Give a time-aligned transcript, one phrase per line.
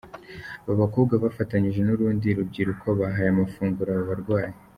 [0.63, 4.53] Aba bakobwa bafatanyije n'urundi rubyiruko bahaye amafunguro aba barwayi.